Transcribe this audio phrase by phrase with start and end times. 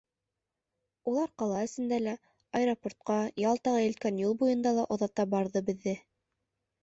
[1.09, 2.13] Улар ҡала эсендә лә,
[2.59, 5.97] аэропортҡа, Ялтаға илткән юл буйында ла оҙата барҙы беҙҙе.